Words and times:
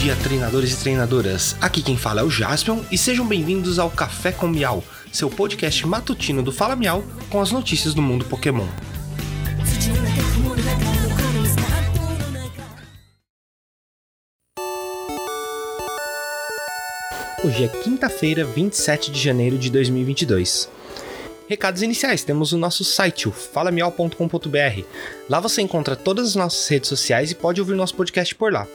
dia, 0.00 0.16
treinadores 0.16 0.72
e 0.72 0.76
treinadoras. 0.78 1.54
Aqui 1.60 1.82
quem 1.82 1.94
fala 1.94 2.22
é 2.22 2.24
o 2.24 2.30
Jaspion 2.30 2.80
e 2.90 2.96
sejam 2.96 3.26
bem-vindos 3.26 3.78
ao 3.78 3.90
Café 3.90 4.32
com 4.32 4.48
Miau, 4.48 4.82
seu 5.12 5.28
podcast 5.28 5.86
matutino 5.86 6.42
do 6.42 6.50
Fala 6.50 6.74
Miau 6.74 7.04
com 7.28 7.38
as 7.38 7.52
notícias 7.52 7.92
do 7.92 8.00
mundo 8.00 8.24
Pokémon. 8.24 8.66
Hoje 17.44 17.64
é 17.64 17.68
quinta-feira, 17.68 18.42
27 18.42 19.10
de 19.10 19.20
janeiro 19.20 19.58
de 19.58 19.70
2022. 19.70 20.79
Recados 21.50 21.82
iniciais, 21.82 22.22
temos 22.22 22.52
o 22.52 22.56
nosso 22.56 22.84
site, 22.84 23.28
o 23.28 23.32
falamial.com.br. 23.32 24.84
Lá 25.28 25.40
você 25.40 25.60
encontra 25.60 25.96
todas 25.96 26.28
as 26.28 26.34
nossas 26.36 26.68
redes 26.68 26.88
sociais 26.88 27.32
e 27.32 27.34
pode 27.34 27.60
ouvir 27.60 27.74
nosso 27.74 27.96
podcast 27.96 28.32
por 28.36 28.52
lá. 28.52 28.68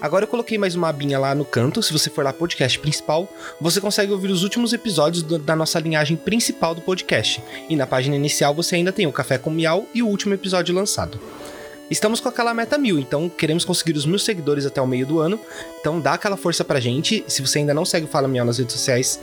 Agora 0.00 0.22
eu 0.22 0.28
coloquei 0.28 0.56
mais 0.56 0.76
uma 0.76 0.88
abinha 0.88 1.18
lá 1.18 1.34
no 1.34 1.44
canto, 1.44 1.82
se 1.82 1.92
você 1.92 2.08
for 2.08 2.22
lá 2.22 2.32
podcast 2.32 2.78
principal, 2.78 3.28
você 3.60 3.80
consegue 3.80 4.12
ouvir 4.12 4.30
os 4.30 4.44
últimos 4.44 4.72
episódios 4.72 5.24
do, 5.24 5.40
da 5.40 5.56
nossa 5.56 5.80
linhagem 5.80 6.16
principal 6.16 6.72
do 6.72 6.80
podcast. 6.82 7.42
E 7.68 7.74
na 7.74 7.84
página 7.84 8.14
inicial 8.14 8.54
você 8.54 8.76
ainda 8.76 8.92
tem 8.92 9.08
o 9.08 9.12
Café 9.12 9.36
com 9.36 9.50
Miau 9.50 9.84
e 9.92 10.00
o 10.00 10.06
último 10.06 10.32
episódio 10.32 10.72
lançado. 10.72 11.18
Estamos 11.90 12.20
com 12.20 12.28
aquela 12.28 12.54
meta 12.54 12.78
mil, 12.78 13.00
então 13.00 13.28
queremos 13.28 13.64
conseguir 13.64 13.98
os 13.98 14.06
mil 14.06 14.20
seguidores 14.20 14.64
até 14.64 14.80
o 14.80 14.86
meio 14.86 15.04
do 15.04 15.18
ano. 15.18 15.40
Então 15.80 16.00
dá 16.00 16.12
aquela 16.12 16.36
força 16.36 16.64
pra 16.64 16.78
gente. 16.78 17.24
Se 17.26 17.42
você 17.42 17.58
ainda 17.58 17.74
não 17.74 17.84
segue 17.84 18.06
o 18.06 18.08
Fala 18.08 18.28
Miau 18.28 18.46
nas 18.46 18.58
redes 18.58 18.76
sociais, 18.76 19.18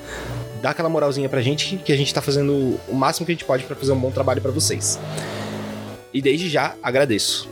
dá 0.62 0.72
aquela 0.72 0.90
moralzinha 0.90 1.30
pra 1.30 1.42
gente, 1.42 1.78
que 1.78 1.92
a 1.92 1.98
gente 1.98 2.14
tá 2.14 2.22
fazendo 2.22 2.80
o 2.88 2.94
máximo 2.94 3.26
que 3.26 3.32
a 3.32 3.36
gente 3.36 3.46
pode 3.46 3.64
para 3.64 3.76
fazer 3.76 3.92
um 3.92 4.00
bom 4.00 4.12
trabalho 4.12 4.42
para 4.42 4.52
vocês. 4.52 5.00
E 6.14 6.22
desde 6.22 6.50
já 6.50 6.76
agradeço. 6.82 7.50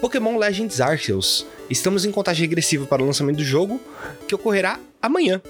Pokémon 0.00 0.36
Legends 0.36 0.80
Arceus. 0.80 1.46
Estamos 1.70 2.04
em 2.04 2.10
contagem 2.10 2.42
regressiva 2.42 2.84
para 2.86 3.02
o 3.02 3.06
lançamento 3.06 3.38
do 3.38 3.44
jogo, 3.44 3.80
que 4.28 4.34
ocorrerá 4.34 4.78
amanhã. 5.00 5.40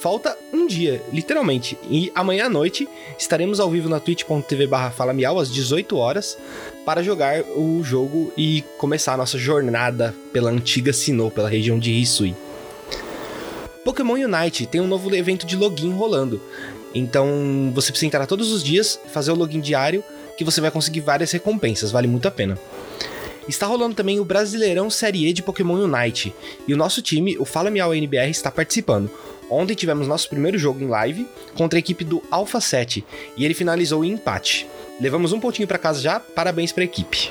Falta 0.00 0.36
um 0.52 0.66
dia, 0.66 1.02
literalmente. 1.12 1.78
E 1.88 2.12
amanhã 2.14 2.46
à 2.46 2.48
noite 2.50 2.86
estaremos 3.18 3.60
ao 3.60 3.70
vivo 3.70 3.88
na 3.88 3.98
twitch.tv 3.98 4.66
barra 4.66 4.92
às 5.40 5.50
18 5.50 5.96
horas 5.96 6.36
para 6.84 7.02
jogar 7.02 7.42
o 7.56 7.82
jogo 7.82 8.32
e 8.36 8.62
começar 8.76 9.14
a 9.14 9.16
nossa 9.16 9.38
jornada 9.38 10.14
pela 10.32 10.50
antiga 10.50 10.92
Sinnoh, 10.92 11.30
pela 11.30 11.48
região 11.48 11.78
de 11.78 11.90
Hisui. 11.90 12.34
Pokémon 13.84 14.14
Unite 14.14 14.66
tem 14.66 14.80
um 14.80 14.86
novo 14.86 15.14
evento 15.14 15.46
de 15.46 15.56
login 15.56 15.92
rolando. 15.92 16.40
Então 16.94 17.70
você 17.74 17.92
precisa 17.92 18.06
entrar 18.06 18.26
todos 18.26 18.50
os 18.50 18.64
dias, 18.64 18.98
fazer 19.12 19.30
o 19.30 19.34
login 19.34 19.60
diário, 19.60 20.02
que 20.38 20.44
você 20.44 20.60
vai 20.60 20.70
conseguir 20.70 21.00
várias 21.00 21.30
recompensas, 21.30 21.90
vale 21.90 22.08
muito 22.08 22.26
a 22.26 22.30
pena. 22.30 22.58
Está 23.46 23.66
rolando 23.66 23.94
também 23.94 24.18
o 24.18 24.24
Brasileirão 24.24 24.88
Série 24.88 25.28
E 25.28 25.32
de 25.34 25.42
Pokémon 25.42 25.74
Unite, 25.74 26.34
e 26.66 26.72
o 26.72 26.76
nosso 26.78 27.02
time, 27.02 27.36
o 27.38 27.44
Fala 27.44 27.70
Miau 27.70 27.94
NBR, 27.94 28.30
está 28.30 28.50
participando. 28.50 29.10
Ontem 29.50 29.74
tivemos 29.74 30.08
nosso 30.08 30.30
primeiro 30.30 30.56
jogo 30.56 30.82
em 30.82 30.88
live 30.88 31.28
contra 31.54 31.78
a 31.78 31.80
equipe 31.80 32.04
do 32.04 32.22
Alpha 32.30 32.62
7, 32.62 33.04
e 33.36 33.44
ele 33.44 33.52
finalizou 33.52 34.02
em 34.02 34.12
empate. 34.12 34.66
Levamos 34.98 35.34
um 35.34 35.40
pontinho 35.40 35.68
para 35.68 35.76
casa 35.76 36.00
já, 36.00 36.18
parabéns 36.18 36.72
para 36.72 36.84
a 36.84 36.86
equipe. 36.86 37.30